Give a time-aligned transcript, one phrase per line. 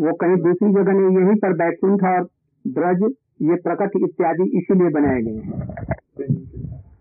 [0.00, 2.22] वो कहीं दूसरी जगह नहीं, यहीं पर बैकुंठ और
[2.66, 3.02] ब्रज,
[3.42, 5.60] ये प्रकट इत्यादि इसीलिए बनाए गए हैं।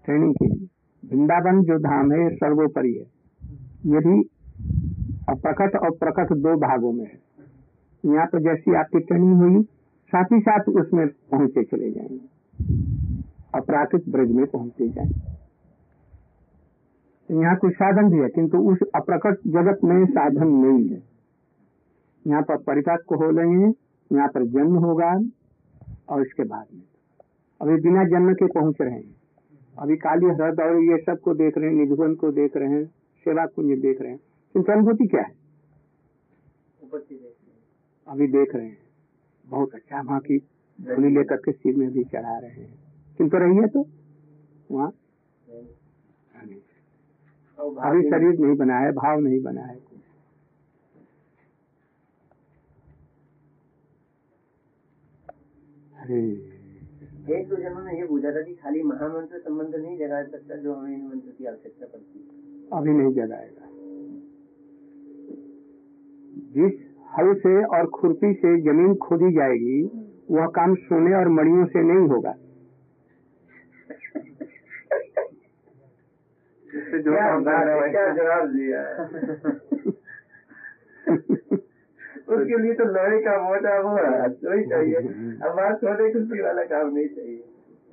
[0.05, 0.67] ट्रेनिंग के लिए।
[1.03, 3.05] वृंदावन जो धाम है सर्वोपरि है।
[3.85, 4.29] ये भी
[5.29, 7.19] प्रकट और प्रकट दो भागों में है।
[8.05, 9.63] यहाँ पर जैसी आपकी ट्रेनिंग हुई,
[10.07, 12.39] साथ ही साथ उसमें पहुँचे चले जाएँगे।
[13.55, 15.39] अपराकृत ब्रज में पहुँचते जाएँगे।
[17.41, 21.08] यहाँ कुछ साधन भी है, किंतु उस अप्रकट जगत में साधन नहीं है।
[22.27, 23.73] यहाँ पर परिपक्व हो रहे हैं
[24.13, 25.19] यहाँ पर जन्म होगा
[26.09, 26.81] और इसके बाद में।
[27.61, 29.15] अभी बिना जन्म के पहुँच रहे हैं।
[29.77, 32.85] अभी काली हृदय और ये सबको देख रहे हैं निधुवन को देख रहे हैं
[33.25, 34.19] सेवा कुंज देख रहे हैं।
[34.53, 35.37] किंतु अनुभूति क्या है?
[38.07, 38.77] अभी देख रहे हैं।
[39.47, 40.37] बहुत अच्छा वहाँ की
[40.81, 42.79] धुनी लेकर के सिर में भी चढ़ा रहे हैं।
[43.17, 43.87] किंतु रही है तो?
[44.71, 44.91] वहाँ?
[47.57, 49.75] अभी शरीर नहीं बना है भाव नहीं बना है
[55.98, 60.55] अरे एक दो जनों ने ये पूछा था कि खाली महामंत्र संबंध नहीं जगा सकता
[60.55, 62.25] जो हमें इन मंत्र की आवश्यकता पड़ती है।
[62.79, 63.65] अभी नहीं जगाएगा।
[66.53, 66.73] जिस
[67.17, 69.81] हल से और खुरपी से ज़मीन खोदी जाएगी
[70.31, 72.31] वह काम सोने और मड़ियों से नहीं होगा।
[76.93, 77.11] जो
[78.13, 79.09] जवाब दिया
[82.29, 83.91] उसके लिए तो लोहे का मोटा वो
[84.41, 87.37] तो ही चाहिए। अब बात सोने खुशी वाला काम नहीं चाहिए।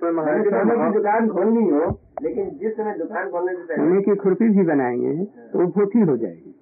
[0.01, 1.85] तो सोने की दुकान खोलनी हो
[2.23, 6.01] लेकिन जिस समय दुकान खोलने से पहले सोने की खुरपी भी बनाएँगे तो वो भूखी
[6.01, 6.53] हो जाएगी।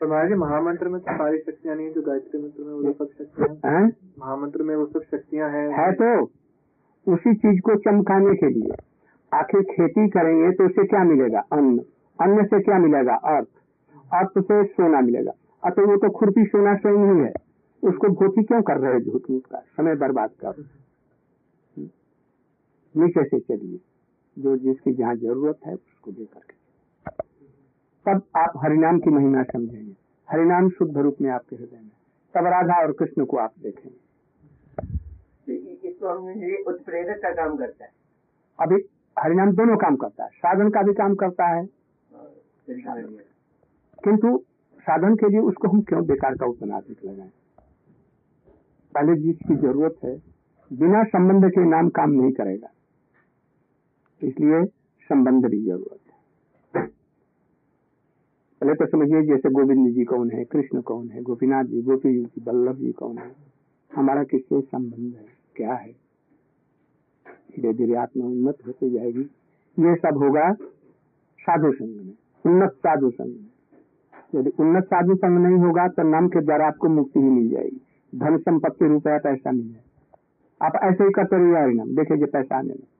[0.00, 3.10] तो महाराज महामंत्र में तो सारी शक्तियाँ नहीं है जो गायत्री मंत्र में वो सब
[3.18, 3.84] शक्तियाँ हैं?
[4.18, 6.08] महामंत्र में वो सब शक्तियाँ हैं। है तो
[7.06, 8.76] उसी चीज़ को चमकाने के लिए।
[9.32, 11.40] आखिर खेती करेंगे तो उसे क्या मिलेगा?
[11.52, 11.78] अन्न।
[12.18, 13.14] अन्न से क्या मिलेगा?
[13.14, 13.48] अर्थ।
[14.12, 15.32] अर्थ से सोना मिलेगा।
[15.64, 17.32] अतः वो तो खुरपी सोना स्वयं ही है।
[17.84, 19.22] उसको भूति क्यों कर रहे झूठ?
[19.30, 20.54] मूठ का समय बर्बाद कर।
[22.96, 23.80] नीचे से चलिए।
[24.38, 26.54] जो जिसकी जहाँ ज़रूरत है उसको दे करके
[28.06, 29.96] तब आप हरिनाम की महिमा समझेंगे।
[30.30, 31.90] हरिनाम शुद्ध रूप में आपके हृदय में।
[32.34, 33.98] तब राधा और कृष्ण को आप देखेंगे।
[36.62, 37.90] उत्प्रेरक का काम करता है।
[38.60, 38.82] अभी
[39.18, 41.68] हरिनाम दोनों काम करता है। साधन का भी काम करता है।
[44.04, 44.44] किंतु
[44.84, 47.30] साधन के लिए उसको हम क्यों बेकार का उपनाधिक लगाए?
[48.94, 50.22] पहले जिसकी ज़रूरत है।
[50.72, 52.68] बिना संबंध के नाम काम नहीं करेगा।
[54.22, 54.64] इसलिए
[55.04, 56.14] संबंध की ज़रूरत है।
[58.60, 62.40] पहले तो समझिए, जैसे गोविंद जी कौन है, कृष्ण कौन है, गोपीनाथ जी गोपी जी,
[62.42, 63.36] बल्लभ जी कौन है?
[63.94, 65.26] हमारा किससे संबंध है?
[65.56, 65.92] क्या है?
[67.26, 69.22] धीरे धीरे आत्मा उन्नत होती जाएगी।
[69.78, 70.52] ये सब होगा
[71.40, 72.14] साधु संघ में,
[72.46, 73.53] उन्नत साधु संघ में।
[74.34, 77.80] यदि उन्नत साधु संघ नहीं होगा तो नाम के द्वारा आपको मुक्ति ही मिल जाएगी।
[78.12, 82.68] धन संपत्ति रुपया पैसा मिल जाएगा आप ऐसे ही करते रहिए हरिनाम। देखिए पैसा आने
[82.68, 82.92] लगता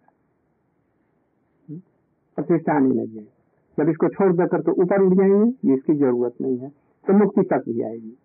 [2.38, 3.24] प्रतिष्ठा आने लग
[3.78, 7.62] जब इसको छोड़ देकर तो ऊपर उठ जाएँगे इसकी ज़रूरत नहीं है। तो मुक्ति तक
[7.68, 8.16] भी आएगी।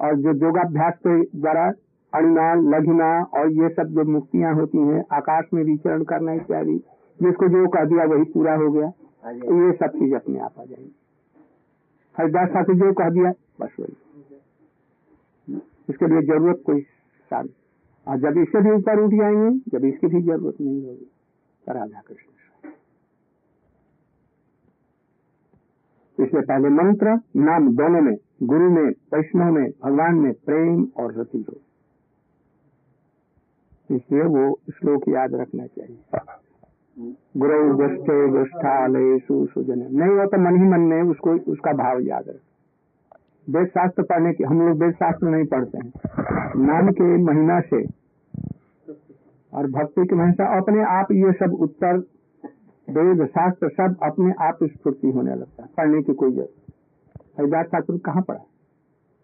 [0.00, 1.66] और जो योगाभ्यास के द्वारा
[2.12, 6.76] अणिमा लघिमा और ये सब जो मुक्तियाँ होती हैं आकाश में विचरण करना इत्यादि
[7.18, 8.86] जिसको जो कह दिया वही पूरा हो गया।
[9.24, 10.92] ये सब चीज़ अपने आप आ जाएँगी।
[12.18, 13.96] हरिदास ठाकुर जो कह दिया, बस वही।
[15.88, 16.80] इसके लिए ज़रूरत कोई
[17.30, 17.48] साल।
[18.06, 21.06] और जब इससे भी ऊपर उठ जाएँगे, जब इसकी भी ज़रूरत नहीं होगी
[21.64, 22.26] तो राधा कृष्ण
[26.18, 31.44] इसलिए पहले मंत्र, नाम दोनों में, गुरु में, वैष्णव में, भगवान में प्रेम और रति
[31.48, 31.60] हो
[33.90, 35.98] इसलिए वो श्लोक याद रखना चाहिए।
[39.48, 42.40] सुजन। नहीं हो तो मन ही मन में उसको, उसका भाव याद रख।
[43.46, 45.92] वेद शास्त्र पढ़ने की, हम लोग वेद शास्त्र नहीं पढ़ते हैं।
[46.56, 47.82] नाम के महिमा से
[49.52, 51.96] और भक्ति की महिमा अपने आप ये सब उत्तर
[52.88, 56.74] वेद शास्त्र सब अपने आप स्फूर्ति होने लगता है। पढ़ने की कोई ज़रूरत
[57.38, 58.44] हरिदास ठाकुर कहाँ पढ़ा?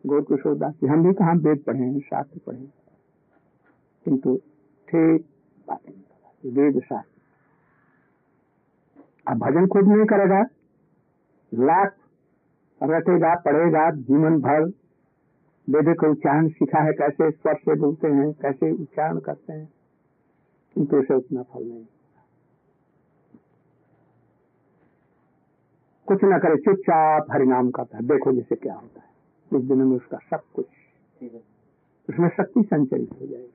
[0.05, 2.59] गौर किशोर दास हम भी कहाँ वेद पढ़े हैं, शास्त्र पढ़े
[4.07, 4.37] किंतु
[4.89, 5.25] ठीक
[6.45, 7.14] वेद शास्त्र
[9.29, 10.41] अब भजन खुद नहीं करेगा।
[11.53, 11.97] लाख
[12.83, 14.65] रटेगा पढ़ेगा जीवन भर।
[15.69, 19.73] वेद का उच्चारण सीखा है कैसे स्वर से बोलते हैं कैसे उच्चारण करते हैं।
[20.75, 21.87] किंतु उसे उतना फल नहीं
[26.09, 29.97] कुछ ना करे चुपचाप हरिनाम करता है। देखो जैसे क्या होता है। इस दिनों में
[29.97, 30.67] उसका सब कुछ
[32.09, 33.53] उसमें शक्ति संचरित हो जाएगी।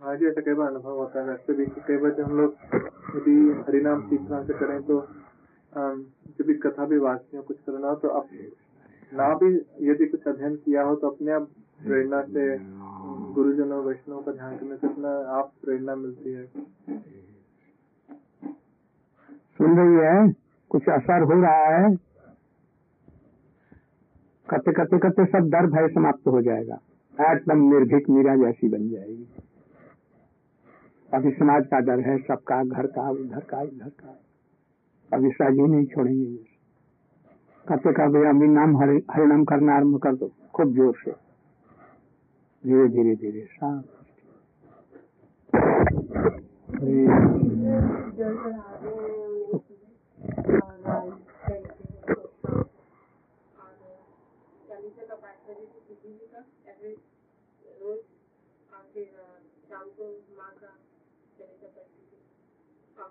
[0.00, 2.50] हाँ जी ऐसा कई बार अनुभव होता है। वैसे भी कई बार जब हम लोग
[3.16, 3.36] यदि
[3.68, 5.00] हरिनाम सीखना से करें तो
[5.72, 8.28] जब भी कथा भी वाचते हो, कुछ करना हो तो अब
[9.12, 9.48] ना भी
[9.88, 11.48] यदि कुछ अध्ययन किया हो तो अपने आप
[11.80, 12.46] प्रेरणा से,
[13.34, 16.46] गुरुजनों, वैष्णव का ध्यान करने से अपना आप प्रेरणा मिलती है।
[19.58, 20.32] सुन रही है?
[20.70, 21.94] कुछ असर हो रहा है?
[24.48, 26.80] करते करते करते सब डर भय समाप्त हो जाएगा।
[27.14, 29.26] एकदम निर्भीक मीरा जैसी बन जाएगी।
[31.14, 34.18] अभी समाज का डर है, सबका, घर का, उधर का, इधर का।
[35.12, 36.36] अभी साजी नहीं छोड़ेंगे
[37.68, 41.10] करते करते अभी नाम हरि, हरिनाम करना आरंभ कर दो। खूब ज़ोर से।
[42.64, 43.84] धीरे धीरे धीरे। शांत।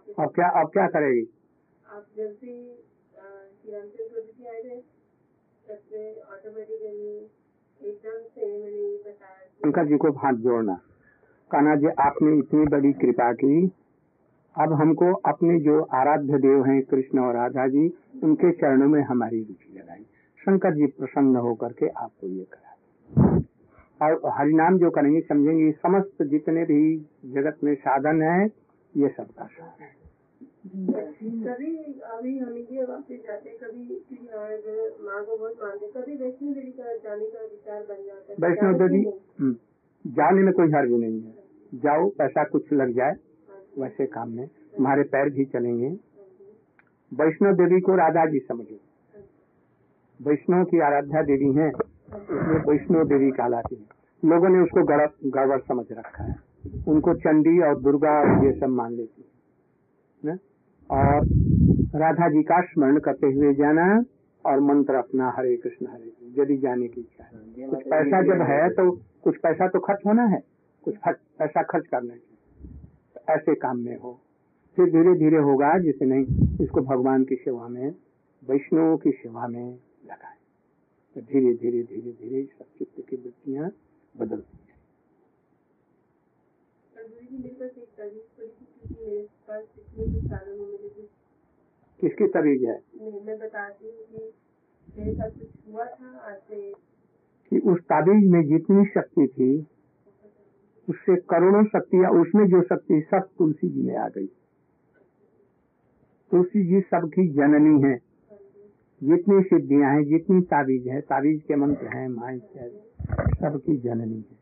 [0.08, 1.26] अब क्या अब क्या करेगी?
[1.90, 2.06] आप
[9.64, 10.76] शंकर जी को हाथ जोड़ना।
[11.52, 13.68] कहना जी आपने इतनी बड़ी कृपा की।
[14.56, 17.88] अब हमको अपने जो आराध्य देव हैं कृष्ण और राधा जी
[18.24, 20.04] उनके चरणों में हमारी रुचि लगाई।
[20.40, 22.74] शंकर जी प्रसन्न होकर के आपको ये करा
[24.02, 29.48] और हरिनाम जो करेंगे समझेंगे समस्त जितने भी जगत में साधन है ये सार
[29.82, 29.96] है
[30.68, 33.84] कभी अभी हम ये वापस जाते कभी
[35.04, 38.74] माँ को बहुत मानते कभी वैष्णो देवी का जाने का विचार बन जाता है। वैष्णो
[38.74, 39.04] देवी।
[39.40, 39.56] हम्म,
[40.06, 41.34] जाने में कोई हर्ज नहीं है।
[41.76, 43.14] जाओ पैसा कुछ लग जाए
[43.78, 45.90] वैसे काम में। तुम्हारे पैर भी चलेंगे।
[47.12, 48.80] वैष्णो देवी को राधा जी समझो।
[50.20, 53.86] वैष्णव की आराध्या देवी है इसलिए वैष्णो देवी कहलाती है।
[54.24, 54.84] लोगों ने उसको
[55.30, 56.47] गड़बड़ समझ रखा है।
[56.88, 58.14] उनको चंडी और दुर्गा
[58.46, 59.28] ये सब मान लेती है
[60.24, 60.38] न?
[60.90, 61.26] और
[61.96, 63.88] राधा जी का स्मरण करते हुए जाना
[64.46, 68.42] और मंत्र अपना हरे कृष्ण हरे कृष्ण यदि जाने की इच्छा है। कुछ पैसा जब
[68.42, 68.92] है तो
[69.24, 70.42] कुछ पैसा तो खर्च होना है
[70.84, 74.20] कुछ खर्च पैसा खर्च करना है। तो ऐसे काम में हो
[74.78, 76.26] फिर धीरे धीरे होगा जिसे नहीं
[76.64, 77.90] इसको भगवान की सेवा में
[78.44, 79.66] वैष्णवों की सेवा में
[80.06, 80.36] लगाए।
[81.16, 83.70] तो धीरे धीरे धीरे धीरे सब चित्त की वृत्तियाँ
[84.16, 84.67] बदलती
[92.00, 92.82] किसकी तबीज है?
[93.02, 94.34] नहीं मैं बताती हूँ कि
[95.00, 96.74] मेरे साथ कुछ हुआ था आज से
[97.52, 99.68] कि उस ताबीज में जितनी शक्ति थी
[100.90, 104.28] उससे करोड़ों शक्तियाँ उसमें जो शक्ति सब तुलसी जी में आ गई।
[106.32, 107.96] तुलसी जी सबकी जननी है।
[109.02, 112.70] जितनी सिद्धियाँ हैं जितनी ताबीज है ताबीज के मंत्र हैं है
[113.34, 114.37] सबकी जननी है।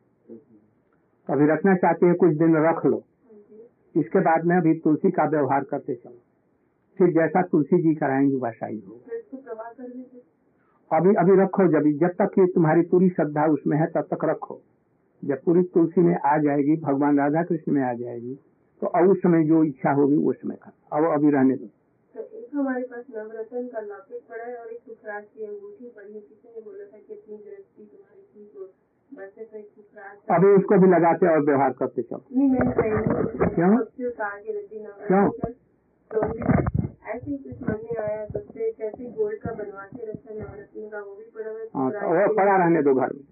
[1.29, 3.03] अभी रखना चाहते हैं कुछ दिन रख लो।
[3.95, 6.19] इसके बाद में अभी तुलसी का व्यवहार करते चलो।
[6.99, 9.01] फिर जैसा तुलसी जी कराएँगे वैसा ही होगा।
[10.91, 14.61] अभी अभी रखो जब जब तक ये तुम्हारी पूरी श्रद्धा उसमें है तब तक रखो।
[15.23, 18.35] जब पूरी तुलसी में आ जाएगी भगवान राधा कृष्ण में आ जाएगी
[18.81, 21.67] तो अब उस समय जो इच्छा होगी उस समय कर अब अभी रहने दो।
[22.13, 26.19] तो हमारे पास नवरत्न का लॉकेट पड़ा है और एक सुखराज की अंगूठी पड़ी है।
[26.19, 28.69] किसी ने बोला था कि इतनी दृष्टि तुम्हारी थी तो
[29.13, 32.23] सुखराज अभी उसको भी लगाते और व्यवहार करते चलो
[33.55, 33.77] क्यों?
[35.07, 35.29] क्यों?
[36.11, 36.21] तो
[37.07, 40.99] ऐसे ही कुछ मन में आया तो कैसे गोल्ड का बनवा के रखा नवरत्न का
[40.99, 43.23] वो भी पड़ा हुआ तो पड़ा रहने दो घर में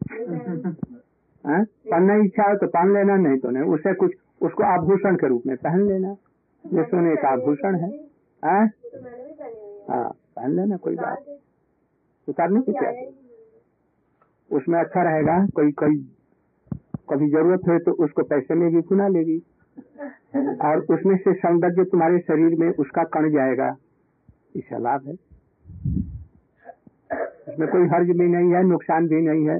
[1.92, 2.20] पढ़ना हैं?
[2.20, 4.12] की इच्छा है तो पहन लेना नहीं तो नहीं उसे कुछ
[4.42, 6.15] उसको आभूषण के रूप में पहन लेना
[6.65, 7.89] ये सोने का आभूषण है
[8.44, 8.68] हैं?
[8.70, 9.00] तो
[10.36, 11.25] पहनी लेना कोई बात।
[12.27, 12.92] उतारने की क्या।
[14.54, 15.96] उसमें अच्छा रहेगा, कोई कोई,
[17.10, 19.38] कभी ज़रूरत है तो उसको पैसे में भी चुना लेगी।
[20.64, 23.70] और उसमें से सौंदर्य तुम्हारे शरीर में उसका कण जाएगा
[24.56, 25.14] इसका लाभ है।
[27.50, 29.58] इसमें कोई हर्ज भी नहीं है, नुकसान भी नहीं है,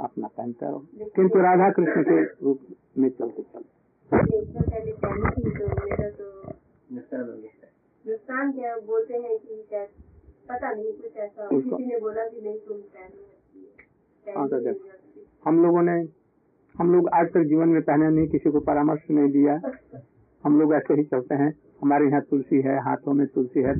[0.00, 2.60] अपना पहनते रहो किंतु राधा कृष्ण के रूप
[2.98, 3.64] में चलते चलो।
[4.10, 6.26] एक बार पहले पहनी थी तो मेरा तो
[6.88, 7.50] नुकसान हो गया
[8.04, 9.54] नुकसान क्या बोलते हैं कि
[10.48, 12.76] पता नहीं कुछ ऐसा, किसी ने बोला कि नहीं तुम
[14.28, 15.92] लीजिए। हम लोगों ने,
[16.74, 19.60] हम लोग आज तक जीवन में पहने नहीं किसी को परामर्श नहीं दिया।
[20.44, 21.52] हम लोग ऐसे ही चलते हैं।
[21.82, 23.74] हमारे यहाँ तुलसी है, हाथों में तुलसी है,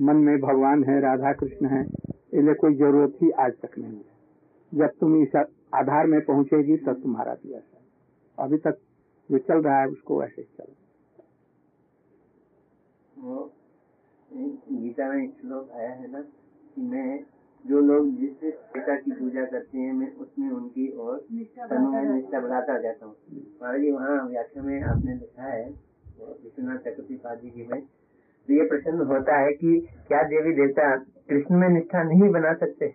[0.00, 4.16] मन में भगवान है, राधा कृष्ण है। इसलिए कोई ज़रूरत ही आज तक नहीं है।
[4.72, 5.36] जब तुम इस
[5.74, 8.78] आधार में पहुंचेगी, तब तुम्हारा भी ऐसा अभी तक
[9.30, 10.74] जो चल रहा है, उसको ऐसे चलो
[14.72, 17.24] गीता में एक श्लोक आया है ना, कि मैं
[17.64, 22.78] जो लोग जिस पिता की पूजा करते हैं मैं उसमें उनकी और तनु निष्ठा बढ़ाता
[22.82, 23.14] जाता हूँ।
[23.62, 28.66] महाराज जी वहाँ व्याख्या में आपने लिखा है विश्वनाथ चक्रवर्ती पादी जी में। तो ये
[28.68, 32.88] प्रश्न होता है कि क्या देवी देवता कृष्ण में निष्ठा नहीं बना सकते?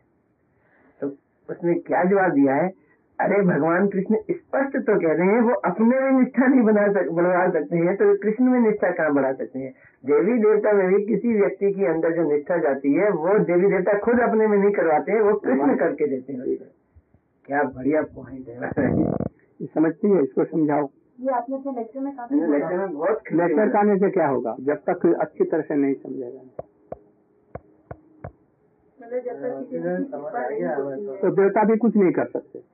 [1.01, 1.07] तो
[1.49, 2.69] उसने क्या जवाब दिया है?
[3.23, 7.09] अरे भगवान कृष्ण स्पष्ट तो कह रहे हैं वो अपने में निष्ठा नहीं बना सक
[7.19, 9.71] बनवा सकते हैं तो कृष्ण में निष्ठा कहाँ बढ़ा सकते हैं?
[10.03, 13.97] देवी देवता में भी किसी व्यक्ति के अंदर जो निष्ठा जाती है वो देवी देवता
[13.99, 16.57] खुद अपने में नहीं करवाते हैं वो कृष्ण करके देते हैं।
[17.45, 20.89] क्या बढ़िया पॉइंट है समझती है इसको समझाओ।
[21.19, 24.55] ये आपने अपने लेक्चर में काफ़ी लेक्चर में बहुत लेक्चर का आने से क्या होगा?
[24.59, 26.39] जब तक अच्छी तरह से नहीं समझेगा।
[28.99, 29.19] मतलब
[30.89, 32.72] है। तो देवता भी कुछ नहीं कर सकते।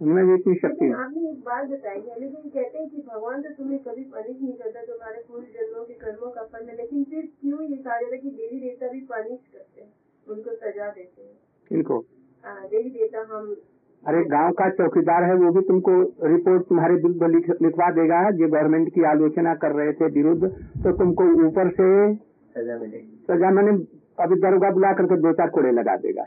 [0.00, 3.02] उनमें भी इतनी शक्ति लेकिन है। आपने एक बात बताई है लेकिन कहते हैं कि
[3.08, 6.76] भगवान तो तुम्हें कभी पनिश नहीं करता तुम्हारे पूर्व जन्मों के कर्मों का फल है
[6.76, 9.90] लेकिन फिर क्यों ये कहा जाता है कि देवी देवता भी पनिश करते हैं?
[10.26, 11.34] उनको सजा देते हैं।
[11.70, 11.98] इनको?
[12.44, 13.54] हाँ, देवी देवता हम
[14.02, 15.94] अरे गाँव का चौकीदार है वो भी तुमको
[16.26, 20.48] रिपोर्ट तुम्हारे विरुद्ध लिखवा देगा जो गवर्नमेंट की आलोचना कर रहे थे विरुद्ध
[20.84, 21.88] तो तुमको ऊपर से
[22.54, 23.72] सजा मिलेगी। सजा मैंने
[24.18, 26.24] अभी दरोगा बुला करके दो चार कोड़े लगा देगा।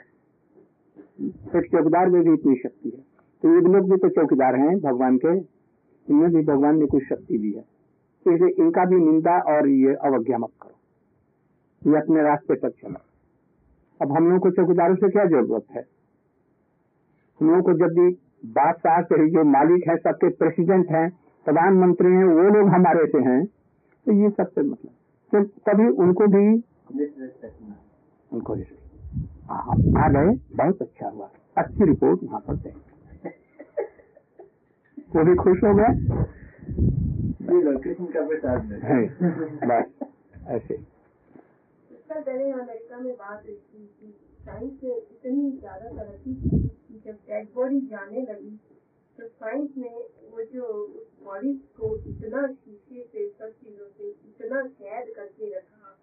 [1.57, 3.01] एक चौकीदार में भी इतनी शक्ति है।
[3.43, 7.37] तो ये लोग भी तो चौकीदार हैं भगवान के। इनमें भी भगवान ने कुछ शक्ति
[7.37, 7.63] दी है।
[8.25, 13.01] इसलिए इनका भी निंदा और ये अवज्ञा मत करो। ये अपने रास्ते पर चलो।
[13.99, 15.83] अब हम लोग को चौकीदारों से क्या ज़रूरत है?
[17.39, 18.09] हम लोग को जब भी
[18.53, 21.09] बादशाह से जो मालिक है सबके प्रेसिडेंट हैं
[21.45, 24.91] प्रधानमंत्री हैं वो लोग हमारे से हैं तो ये सबसे मतलब
[25.31, 26.45] तो तभी उनको भी
[28.31, 28.53] उनको
[29.49, 32.71] हाँ, आ गए। बहुत अच्छा हुआ। अच्छी रिपोर्ट वहाँ पर दें।
[35.15, 35.91] वो भी खुश हो गए।
[37.83, 38.79] कृष्ण का प्रसाद में
[39.69, 40.07] बस
[40.47, 40.77] ऐसे।
[42.13, 44.09] पहले अमेरिका में बात हुई थी
[44.45, 48.59] साइंस ने इतनी ज़्यादा तरक्की की कि जब डेड बॉडी जाने लगी
[49.17, 49.89] तो साइंस ने
[50.31, 50.65] वो जो
[50.99, 55.97] उस बॉडी को इतना शीशे से सब चीज़ों से इतना कैद करके रखा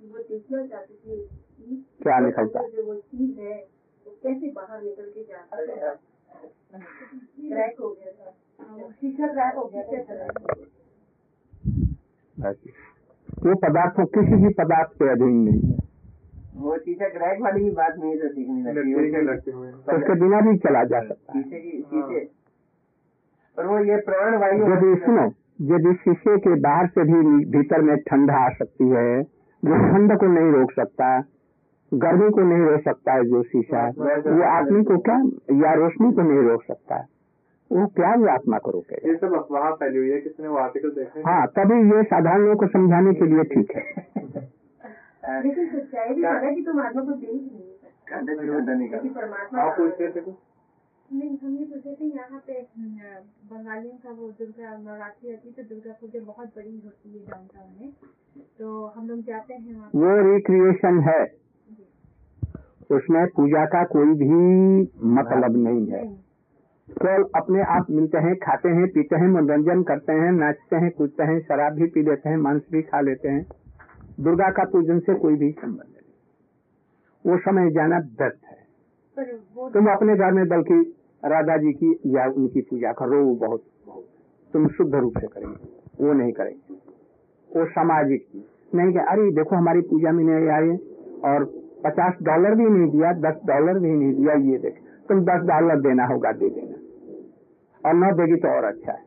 [0.00, 2.66] कि वो देखना चाहते थे कि क्या निकलता?
[2.68, 3.56] जो वो चीज़ है
[4.06, 5.94] वो कैसे बाहर निकल के जाती है।
[7.48, 8.88] क्रैक हो गया था। हाँ, वो
[13.44, 15.76] हो पदार्थों किसी भी पदार्थ के अधीन नहीं है।
[16.56, 18.92] वो शीशा क्रैक वाली बात नहीं तो सीखनी लगती
[19.22, 21.42] लगे तो उसके बिना भी चला जा सकता है।
[23.56, 25.24] और वो ये प्राण वायु यदि सुनो
[25.74, 27.18] यदि शीशे के बाहर से भी
[27.56, 31.08] भीतर में ठंडा आ सकती है जो ठंड को नहीं रोक सकता
[31.92, 35.18] गर्मी को नहीं रोक सकता है जो शीशा वो आदमी को क्या
[35.64, 37.04] या रोशनी को नहीं रोक सकता है।
[37.72, 39.08] वो क्या वो आत्मा को रोकेगा?
[39.10, 41.46] ये सब अफवाह फैली हुई है किसी ने वो आर्टिकल देखे हाँ?
[41.58, 43.82] तभी ये साधारण लोगों को समझाने के लिए ठीक है।
[45.42, 47.40] लेकिन सच्चाई भी है कि तुम आत्मा को देख
[48.12, 50.20] नहीं परमात्मा आप पूछ रहे थे
[51.10, 52.60] नहीं हम ये सोचे थे यहाँ पे
[53.50, 57.70] बंगालियों का वो दुर्गा नवरात्रि होती है तो दुर्गा पूजा बहुत बड़ी होती है डाउनटाउन
[57.80, 57.90] में।
[58.58, 61.22] तो हम लोग जाते हैं वहाँ वो रिक्रिएशन है।
[62.96, 64.30] उसमें पूजा का कोई भी
[65.16, 66.02] मतलब नहीं है।
[66.92, 71.22] केवल अपने आप मिलते हैं, खाते हैं, पीते हैं, मनोरंजन करते हैं, नाचते हैं, कूदते
[71.22, 73.46] हैं, शराब भी पी लेते हैं, मांस भी खा लेते हैं।
[74.20, 78.62] दुर्गा का पूजन से कोई भी संबंध नहीं। वो समय जाना व्यर्थ है।
[79.72, 80.94] तुम अपने घर में बल्कि
[81.24, 83.64] राधा जी की या उनकी पूजा करो, वो बहुत
[84.52, 86.74] तुम शुद्ध रूप से करेंगे, वो नहीं करेंगे।
[87.50, 88.26] वो सामाजिक
[88.74, 90.76] नहीं कि, अरे देखो हमारी पूजा में नहीं आए
[91.24, 91.44] और
[91.84, 94.74] पचास डॉलर भी नहीं दिया, दस डॉलर भी नहीं दिया, ये देख।
[95.08, 96.81] तुम दस डॉलर देना होगा, दे देना।
[97.86, 99.02] और न देगी तो और अच्छा है।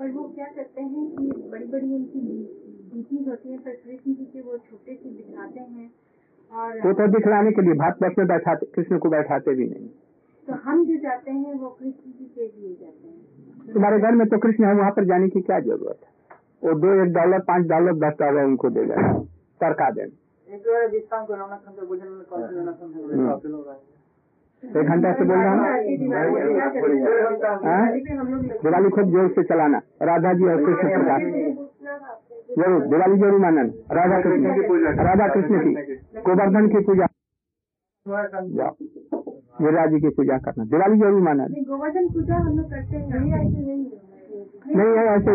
[0.00, 2.20] और वो क्या करते हैं कि बड़ी बड़ी उनकी
[2.92, 5.90] डीपी होती है पर कृष्ण जी के वो छोटे से दिखाते हैं
[6.50, 9.88] और वो तो दिखलाने के लिए भात बस में बैठाते कृष्ण को बैठाते भी नहीं।
[10.46, 14.26] तो हम जो जाते हैं वो कृष्ण जी के लिए जाते हैं। तुम्हारे घर में
[14.28, 16.08] तो कृष्ण है वहाँ पर जाने की क्या ज़रूरत है?
[16.64, 19.12] वो दो एक डॉलर पाँच डॉलर दस डॉलर उनको दे देना
[19.60, 20.16] सरका देना।
[24.62, 25.60] एक घंटा से बोल रहा हूँ।
[27.64, 27.84] हाँ?
[28.62, 31.22] दिवाली खूब ज़ोर से चलाना। राधा जी और कृष्ण प्रकाश।
[32.58, 34.44] ज़रूर दिवाली ज़रूर मानन। राधा कृष्ण
[35.00, 35.72] राधा कृष्ण की।
[36.20, 37.06] गोवर्धन की पूजा।
[38.06, 38.74] जाओ।
[39.60, 43.32] गिरिराज जी की पूजा करना। दिवाली ज़रूर मानन। गोवर्धन पूजा हम लोग करते हैं। नहीं
[43.32, 43.58] ऐसे
[44.70, 45.32] है। ऐसे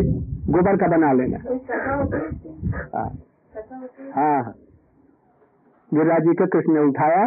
[0.51, 1.39] गोबर का बना लेना।
[2.95, 3.09] हाँ।
[3.55, 4.53] है। हाँ हाँ।
[5.91, 7.23] गिरिराज जी को कृष्ण ने उठाया।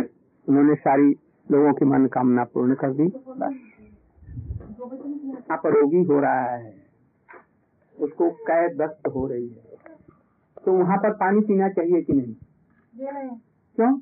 [0.46, 1.08] उन्होंने सारी
[1.52, 3.06] लोगों की मनोकामना पूर्ण कर दी।
[3.38, 3.54] बस
[5.50, 6.72] आप रोगी हो रहा है।
[7.96, 9.76] उसको कैद दस्त हो रही है।
[10.66, 12.34] तो वहाँ पर पानी पीना चाहिए कि नहीं?
[13.78, 13.92] क्यों?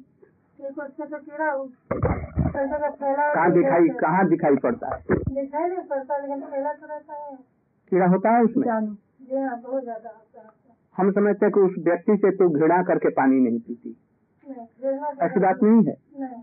[0.58, 0.82] तो
[3.34, 5.00] कहाँ दिखाई कहाँ दिखाई पड़ता है?
[5.08, 7.36] दिखाई नहीं पड़ता लेकिन फैला तो रहता है।
[7.92, 8.68] कीड़ा होता है उसमें?
[8.68, 8.80] हाँ
[9.62, 10.10] बहुत ज़्यादा
[10.96, 13.96] हम समझते हैं कि उस व्यक्ति से तो घृणा करके पानी नहीं पीती।
[15.22, 16.42] ऐसी बात नहीं है। नहीं।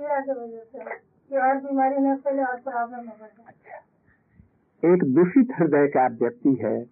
[0.00, 0.96] कीड़ा की वजह से
[1.30, 6.54] कि और बीमारी न फैले और प्रॉब्लम न बढ़े अच्छा। एक दूषित हृदय का व्यक्ति
[6.64, 6.82] है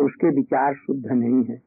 [0.00, 1.62] उसके विचार शुद्ध नहीं है।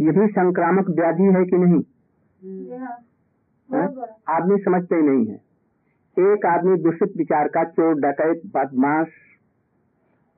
[0.00, 2.78] ये भी संक्रामक व्याधि है कि नहीं?
[2.78, 2.96] हाँ।
[3.74, 3.86] हैं?
[4.28, 5.34] आदमी समझते ही नहीं है।
[6.32, 9.08] एक आदमी दूषित विचार का चोर डकैत बदमाश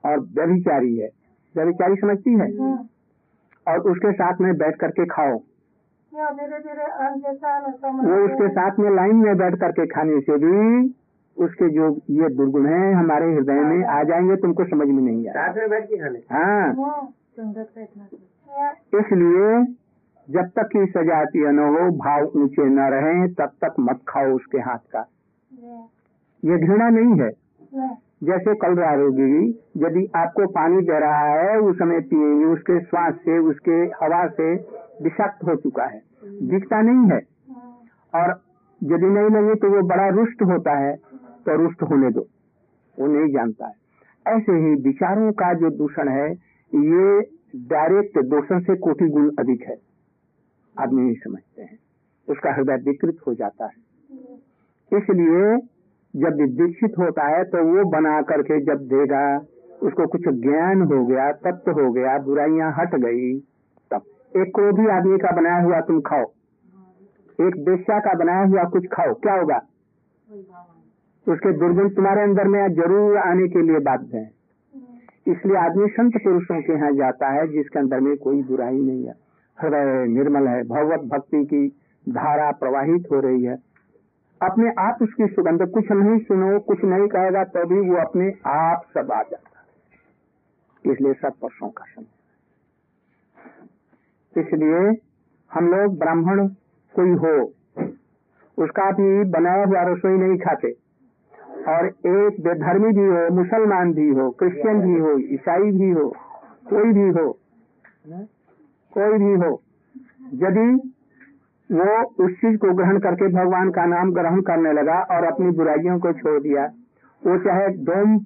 [0.05, 1.09] और व्यभिचारी है।
[1.55, 2.75] व्यभिचारी समझती है।
[3.67, 5.39] और उसके साथ में बैठ करके खाओ।
[6.13, 6.83] धीरे धीरे
[7.91, 10.89] वो उसके साथ में लाइन में बैठ करके खाने से भी
[11.37, 15.47] उसके जो ये दुर्गुण है हमारे हृदय में आ जाएँगे तुमको समझ में नहीं आएगा।
[15.47, 16.71] साथ में बैठ के खाने हाँ।
[18.99, 19.75] इसलिए
[20.29, 24.57] जब तक कि सजातीय न हो भाव ऊँचे न रहे तब तक मत खाओ उसके
[24.57, 25.07] हाथ का।
[26.45, 27.29] ये। घृणा नहीं है।
[28.23, 33.37] जैसे कल रोगी यदि आपको पानी दे रहा है उस समय पिएँगे उसके श्वास से
[33.39, 36.01] उसके हवा से विषाक्त हो चुका है।
[36.47, 37.19] दिखता नहीं है।
[38.15, 38.41] और
[38.83, 40.95] यदि नहीं लगे तो वो बड़ा रुष्ट होता है
[41.45, 42.27] तो रुष्ट होने दो।
[42.99, 43.73] वो नहीं जानता है।
[44.27, 46.31] ऐसे ही विचारों का जो दूषण है,
[46.75, 47.21] ये
[47.55, 49.77] डायरेक्ट दूषण से कोटि गुण अधिक है।
[50.79, 51.77] आदमी नहीं समझते हैं।
[52.29, 53.91] उसका हृदय विकृत हो जाता है।
[54.97, 55.57] इसलिए
[56.15, 59.37] जब दीक्षित होता है तो वो बना करके जब देगा,
[59.83, 63.39] उसको कुछ ज्ञान हो गया, तत्व हो गया, बुराइयाँ हट गई
[64.37, 66.25] एक क्रोधी आदमी का बनाया हुआ तुम खाओ।
[67.39, 69.57] एक बेश्या का बनाया हुआ कुछ खाओ। क्या होगा?
[71.27, 74.31] उसके दुर्गुण तुम्हारे अंदर में ज़रूर आने के लिए बाध्य है।
[75.27, 79.13] इसलिए आदमी संत पुरुषों के यहाँ जाता है, जिसके अंदर में कोई बुराई नहीं है।
[79.57, 81.67] हृदय निर्मल है, भगवत भक्ति की
[82.09, 83.57] धारा प्रवाहित हो रही है।
[84.41, 89.11] अपने आप उसकी सुगंध कुछ नहीं सुनो, कुछ नहीं कहेगा, तभी वो अपने आप सब
[89.11, 92.05] आ जाता है। इसलिए सब वर्षों का समय
[94.35, 94.91] इसलिए
[95.51, 96.47] हम लोग ब्राह्मण
[96.93, 97.33] कोई हो,
[98.57, 100.71] उसका भी बनाया हुआ रसोई नहीं खाते।
[101.67, 106.07] और एक बेधर्मी भी हो, मुसलमान भी हो, क्रिश्चियन भी हो, ईसाई भी हो,
[106.69, 107.27] कोई भी हो,
[108.93, 109.51] कोई भी हो,
[110.41, 110.67] यदि
[111.69, 115.99] वो उस चीज़ को ग्रहण करके भगवान का नाम ग्रहण करने लगा और अपनी बुराइयों
[115.99, 116.65] को छोड़ दिया,
[117.21, 118.19] वो चाहे डोम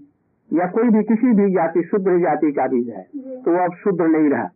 [0.51, 3.03] या कोई भी किसी भी जाति, शुद्ध जाति का भी है
[3.41, 4.47] तो वो अब शुद्ध नहीं रहा।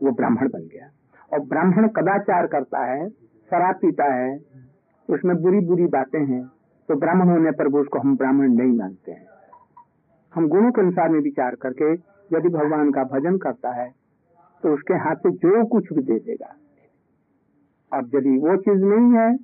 [0.00, 0.90] वो ब्राह्मण बन गया।
[1.32, 3.08] और ब्राह्मण कदाचार करता है,
[3.50, 4.38] शराब पीता है,
[5.08, 6.44] उसमें बुरी बुरी बातें हैं
[6.88, 9.26] तो ब्राह्मण होने पर वो उसको हम ब्राह्मण नहीं मानते हैं।
[10.34, 11.92] हम गुणों के अनुसार में विचार करके
[12.30, 13.88] यदि भगवान का भजन करता है
[14.62, 16.54] तो उसके हाथ से जो कुछ भी दे देगा।
[17.92, 19.36] अब यदि वो चीज़ नहीं है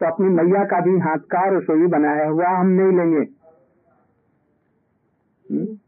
[0.00, 3.26] तो अपनी मैया का भी हाथ का रसोई बनाया हुआ हम नहीं लेंगे।
[5.44, 5.78] हम्म?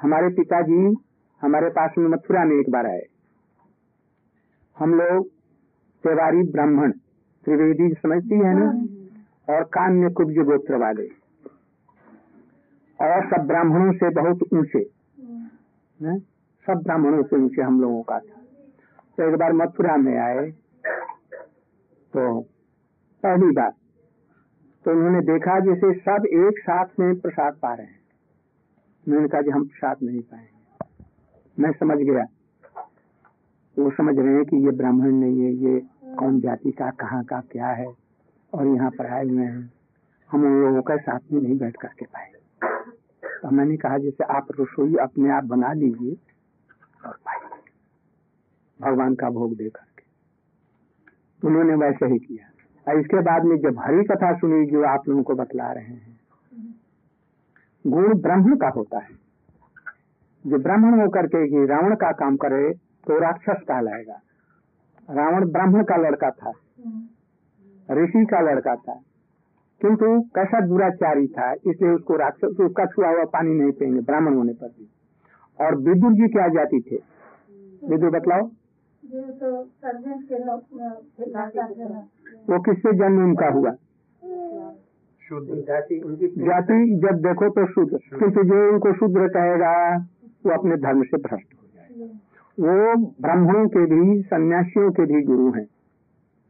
[0.00, 0.96] हमारे पिताजी
[1.42, 3.06] हमारे पास में मथुरा में एक बार आए।
[4.76, 5.26] हम लोग
[6.04, 6.92] तेवारी ब्राह्मण
[7.46, 8.68] त्रिवेदी समझती है ना?
[9.48, 11.06] और कान्य कुब्ज गोत्र वाले
[12.98, 14.84] और सब ब्राह्मणों से बहुत ऊँचे
[16.66, 18.40] सब ब्राह्मणों से ऊँचे हम लोगों का था।
[19.18, 20.50] तो एक बार मथुरा में आए
[22.12, 22.40] तो
[23.22, 23.72] पहली बार
[24.84, 28.00] तो उन्होंने देखा जैसे सब एक साथ में प्रसाद पा रहे हैं।
[29.06, 30.51] उन्होंने कहा कि हम प्रसाद नहीं पाएँगे।
[31.58, 32.24] मैं समझ गया।
[33.78, 35.82] वो समझ रहे हैं कि ये ब्राह्मण नहीं है, ये
[36.16, 37.86] कौन जाति का, कहाँ का, क्या है,
[38.54, 39.72] और यहाँ पर आए हुए हैं।
[40.30, 42.32] हम उन लोगों के साथ में नहीं बैठ करके पाए।
[43.42, 46.16] तो मैंने कहा, जैसे आप रसोई अपने आप बना लीजिए
[47.06, 47.18] और
[48.80, 50.02] भगवान का भोग दे करके।
[51.48, 52.48] उन्होंने वैसे ही किया।
[52.92, 56.20] और इसके बाद में जब हरी कथा सुनी जो आप लोगों को बतला रहे हैं,
[57.86, 59.21] गुण ब्रह्म का होता है।
[60.44, 62.70] जो ब्राह्मण होकर के कि रावण का काम करे
[63.06, 64.20] तो राक्षस कहलाएगा।
[65.08, 66.52] रावण ब्राह्मण का लड़का था।
[67.90, 68.94] ऋषि का लड़का था।
[69.80, 74.52] किंतु कैसा दुराचारी था इसलिए उसको राक्षस उसका छुआ हुआ पानी नहीं पिएँगे ब्राह्मण होने
[74.52, 74.88] पर भी।
[75.60, 76.98] और विदुर जी क्या जाति थे?
[77.88, 78.46] विदुर बतलाओ।
[79.40, 80.60] तो सर्जेंट के लोग
[82.50, 83.74] वो किससे जन्म उनका हुआ?
[85.32, 85.96] जाति
[86.38, 89.72] जाति जब देखो तो शुद्ध किंतु जो उनको शूद्र कहेगा
[90.46, 92.06] वो अपने धर्म से भ्रष्ट हो जाएगा
[92.58, 95.66] वो ब्राह्मणों के भी, सन्यासियों के भी गुरु हैं,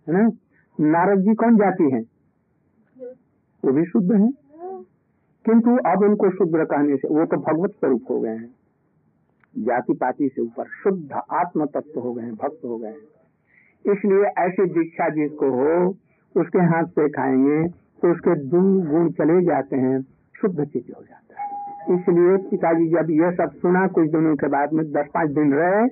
[0.07, 0.31] है ना?
[0.79, 2.03] नारद जी कौन जाति हैं?
[3.63, 4.33] वो भी शुद्ध हैं।
[5.45, 8.55] किंतु अब उनको शुद्ध कहने से, वो तो भगवत स्वरूप हो गए हैं।
[9.57, 14.65] जाति पाति से ऊपर शुद्ध आत्म तत्व हो गए भक्त हो गए हैं। इसलिए ऐसी
[14.65, 15.97] दीक्षा जिसको हो,
[16.35, 17.69] उसके हाथ से खाएँगे
[18.03, 20.01] तो उसके दुन गुण चले जाते हैं,
[20.41, 21.52] शुद्ध चित्त हो जाता है।
[21.95, 25.85] इसलिए पिताजी जब यह सब सुना, कुछ दिनों के बाद में दस पाँच दिन रहे,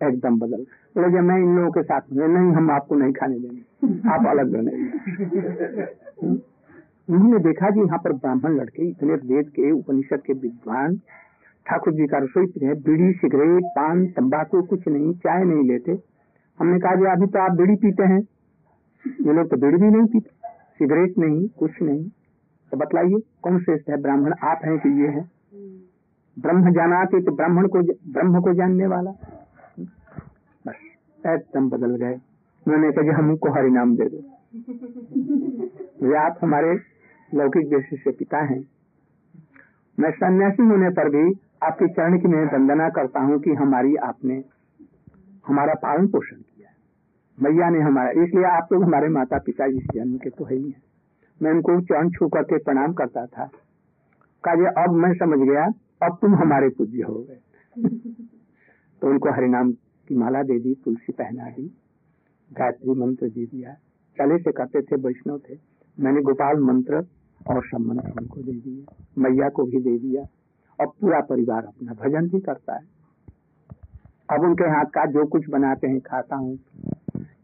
[0.00, 0.64] एकदम बदल
[0.96, 4.26] बोले, जब मैं इन लोगों के साथ में, नहीं, हम आपको नहीं खाने देंगे। आप
[4.26, 4.72] अलग बने
[7.08, 10.96] उन्होंने देखा जी यहाँ पर ब्राह्मण लड़के इतने वेद के, उपनिषद के विद्वान,
[11.66, 15.98] ठाकुर जी का रसोई है बीड़ी, सिगरेट, पान, तंबाकू, कुछ नहीं, चाय नहीं लेते।
[16.60, 18.20] हमने कहा अभी तो आप बीड़ी पीते हैं।
[19.04, 20.30] ये लोग तो बीड़ी भी नहीं पीते।
[20.78, 22.02] सिगरेट नहीं, कुछ नहीं।
[22.72, 23.96] तो बतलाइए, कौन श्रेष्ठ है?
[24.02, 25.22] ब्राह्मण आप हैं कि ये है?
[26.36, 27.80] ब्रह्म जानाते तो ब्राह्मण को
[28.12, 29.10] ब्रह्म को जानने वाला।
[30.64, 30.74] बस,
[31.26, 32.14] एकदम बदल गए।
[32.66, 34.20] उन्होंने कहा हमको हरि नाम दे दो।
[36.18, 36.72] आप हमारे
[37.32, 38.60] लौकिक दृष्टि से पिता हैं।
[39.98, 41.22] मैं सन्यासी होने पर भी
[41.62, 44.42] आपके चरण की मैं वंदना करता हूँ कि हमारी आपने
[45.48, 46.68] हमारा पालन पोषण किया
[47.38, 50.68] मैया ने हमारा, इसलिए आप लोग हमारे माता पिता इस जन्म के तो है ही
[50.68, 50.87] है।
[51.42, 53.50] मैं उनको चरण छू करके प्रणाम करता था।
[54.44, 55.64] कहा अब मैं समझ गया,
[56.06, 57.38] अब तुम हमारे पूज्य हो गए।
[59.00, 61.76] तो उनको हरिनाम की माला दे दी, तुलसी पहना दी,
[62.52, 63.74] गायत्री मंत्र दे दिया।
[64.18, 65.58] चले से करते थे, वैष्णव थे।
[66.00, 66.96] मैंने गोपाल मंत्र
[67.46, 68.84] और सब उनको दे दिए,
[69.18, 70.22] मैया को भी दे दिया।
[70.80, 72.80] और पूरा परिवार अपना भजन भी करता है।
[74.30, 76.58] अब उनके हाथ का जो कुछ बनाते हैं, खाता हूँ।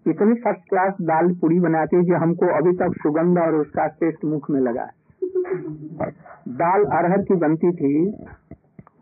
[0.07, 4.25] इतनी फ़र्स्ट क्लास दाल पूरी बनाती है जो हमको अभी तक सुगंध और उसका टेस्ट
[4.25, 6.11] मुख में लगा है।
[6.55, 7.93] दाल अरहर की बनती थी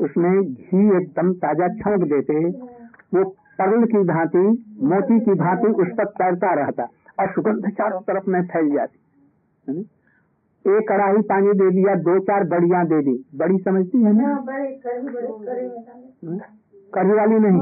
[0.00, 2.38] उसमें घी एकदम ताज़ा छौक देते
[3.14, 3.24] वो
[3.58, 4.44] पर्ल की भांति
[4.84, 6.86] मोती की भांति उस पर तैरता रहता
[7.18, 9.80] और सुगंध चारों तरफ़ में फैल जाती
[10.64, 14.28] एक कड़ाही पानी दे दिया दो चार बड़िया दे दी। बड़ी समझती है ना?
[16.94, 17.60] कढ़ी वाली नहीं।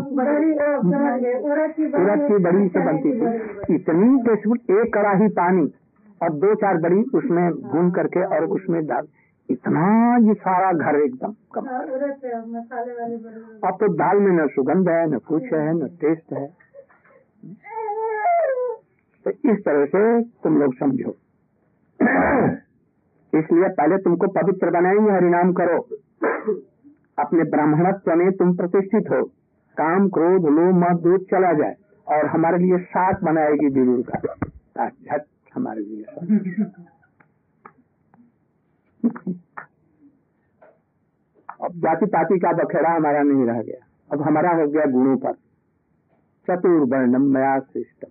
[2.01, 5.67] उड़द की बड़ी से बनती थी इतनी टेस्टफुल एक कड़ाही पानी
[6.21, 9.07] और दो चार बड़ी उसमें भून करके और उसमें डाल।
[9.49, 9.85] इतना
[10.27, 11.67] ये सारा घर एकदम कम।
[13.69, 16.47] अब तो दाल में न सुगंध है न कुछ है न टेस्ट है।
[19.27, 20.03] तो इस तरह से
[20.43, 21.15] तुम लोग समझो।
[23.33, 25.79] इसलिए पहले तुमको पवित्र बनाएँगे हरिनाम करो।
[27.21, 29.25] अपने ब्राह्मणत्व में तुम प्रतिष्ठित हो।
[29.77, 31.77] काम, क्रोध, लोभ मत दूध चला जाए
[32.09, 35.19] और हमारे लिए साथ बनाएगी विदुर का।
[35.55, 36.05] हमारे लिए
[41.63, 45.33] अब जाति पाति का बखेड़ा हमारा नहीं रह गया। अब हमारा हो गया गुणों पर।
[45.33, 48.05] चतुर चतुर्वर्णम मया श्रेष्ठ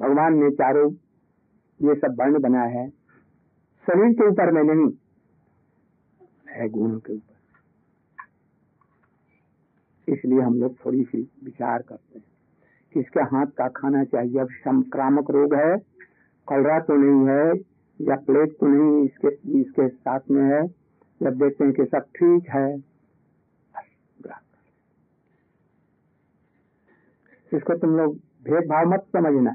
[0.00, 0.90] भगवान ने चारों
[1.82, 2.88] ये सब वर्ण बनाया है।
[3.86, 4.90] शरीर के ऊपर में नहीं,
[6.50, 7.35] है गुणों के ऊपर।
[10.08, 12.24] इसलिए हम लोग थोड़ी सी विचार करते हैं
[12.92, 15.76] कि इसके हाथ का खाना चाहिए। अब संक्रामक रोग है
[16.48, 17.44] कलरा तो नहीं है
[18.00, 19.28] या प्लेट तो नहीं इसके
[19.60, 20.66] इसके साथ में है।
[21.20, 22.68] जब देखते हैं कि सब ठीक है।
[27.52, 28.14] इसको तुम लोग
[28.44, 29.54] भेदभाव मत समझना।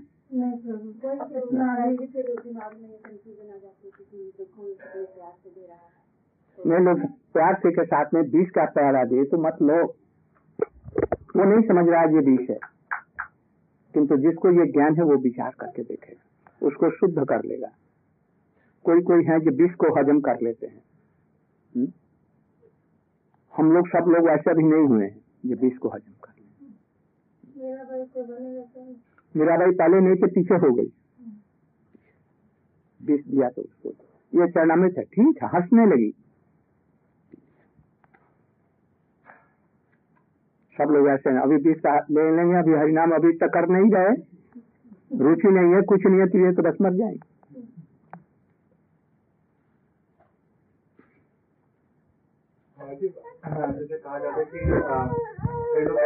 [6.59, 6.99] नहीं लोग
[7.33, 9.77] प्यार से के साथ में बीस का पैरा दे तो मत लो।
[11.35, 12.59] वो नहीं समझ रहा है ये विष है।
[13.93, 17.67] किंतु जिसको ये ज्ञान है वो विचार करके देखेगा उसको शुद्ध कर लेगा।
[18.83, 20.83] कोई कोई है जो विष को हजम कर लेते हैं।
[21.77, 21.85] हुँ?
[21.85, 21.91] हम्म?
[23.57, 26.67] हम लोग सब लोग ऐसे भी नहीं हुए हैं जो विष को हजम कर ले।
[29.35, 30.93] मेरा भाई पहले नहीं थे पीछे हो गई।
[33.03, 33.89] विष दिया तो उसको।
[34.41, 36.20] ये चरणामृत है ठीक है हंसने लगी।
[40.81, 43.89] सब लोग ऐसे हैं। अभी बीस का ले लेंगे, अभी हरिनाम अभी तक कर नहीं
[43.91, 44.13] गए
[45.19, 47.29] रुचि नहीं है, कुछ नहीं है तो ये तो बस मर जाएँगे।
[52.77, 54.59] जैसे कहा जाता है कि
[55.71, 55.97] कई लोग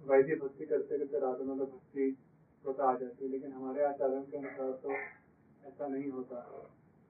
[0.00, 2.16] वैदिक भक्ति करते करते राधा में भक्ति
[2.64, 6.38] होता आ जाती है, लेकिन हमारे आचरण के अनुसार तो ऐसा नहीं होता।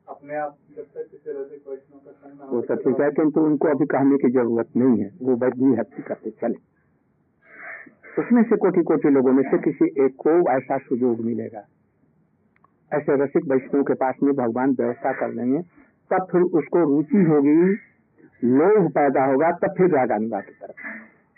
[0.08, 3.68] अपने आप जब तक किसी रसिक वैष्णव का संग वो सब ठीक है किंतु उनको
[3.68, 6.58] अभी कहने की ज़रूरत नहीं है। वो वैद्य हत्या करते चले।
[8.22, 11.62] उसमें से कोटि कोटि लोगों में से किसी एक को ऐसा सुयोग मिलेगा।
[12.92, 15.62] ऐसे रसिक वैष्णव के पास में भगवान व्यवस्था कर लेंगे
[16.10, 17.58] तब फिर उसको रुचि होगी
[18.44, 20.80] लोभ पैदा होगा तब फिर रागानुगा की तरफ़।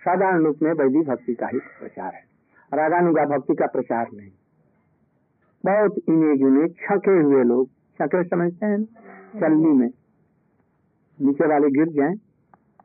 [0.00, 2.24] साधारण रूप में वैदिक भक्ति का ही प्रचार है।
[2.72, 4.30] रागानुगा भक्ति का प्रचार नहीं।
[5.64, 7.68] बहुत इन्हें गिने छके हुए लोग
[8.00, 8.84] छके समझते हैं,
[9.40, 9.90] चलनी में।
[11.20, 12.14] नीचे वाले गिर जाए,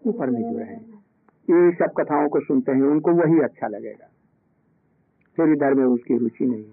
[0.07, 0.77] ऊपर में जो है।
[1.49, 4.09] ये सब कथाओं को सुनते हैं, उनको वही अच्छा लगेगा।
[5.35, 6.65] फिर इधर में उसकी रुचि नहीं।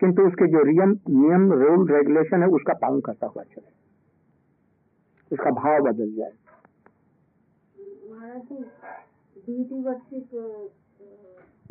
[0.00, 3.68] किंतु उसके जो रियम, नियम, रूल, रेगुलेशन है, उसका पालन करता हुआ चले।
[5.32, 6.32] उसका भाव बदल जाए।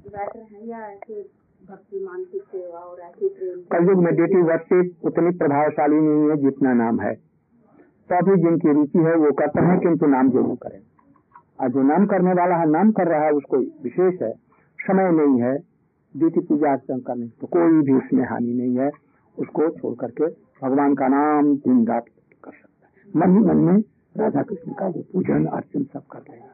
[0.07, 0.89] बेटर है या
[1.67, 7.13] भक्ति मानसिक सेवा और ऐसे प्रेम कलयुग उतनी प्रभावशाली नहीं है जितना नाम है।
[8.10, 10.80] तो जिनकी रुचि है वो करते हैं किंतु नाम ज़रूर करें।
[11.60, 14.32] और जो नाम करने वाला है नाम कर रहा है उसको विशेष है।
[14.80, 15.53] समय नहीं है
[16.15, 18.89] ड्यूटी पूजा अर्चन करने तो कोई भी उसमें हानि नहीं है।
[19.38, 20.27] उसको छोड़ करके
[20.62, 22.06] भगवान का नाम दिन रात
[22.43, 23.77] कर सकता है। मन ही मन में
[24.17, 26.53] राधा कृष्ण का वो पूजन अर्चन सब कर लेगा